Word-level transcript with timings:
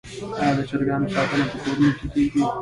آیا 0.39 0.53
د 0.57 0.59
چرګانو 0.69 1.07
ساتنه 1.15 1.45
په 1.51 1.57
کورونو 1.63 1.89
کې 1.97 2.05
کیږي؟ 2.13 2.41